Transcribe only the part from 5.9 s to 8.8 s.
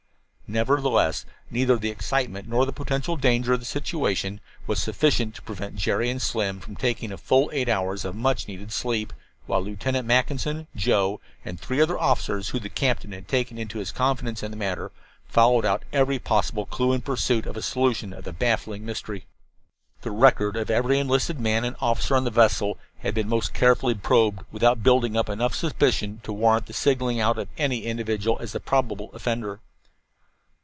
and Slim from taking a full eight hours of much needed